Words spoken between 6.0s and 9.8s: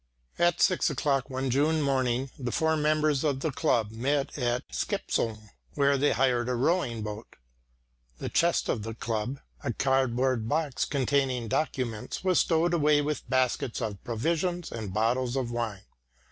had hired a rowing boat. The chest of the club, a